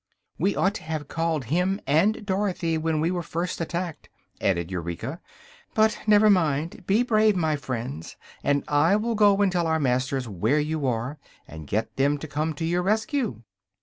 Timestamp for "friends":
7.55-8.15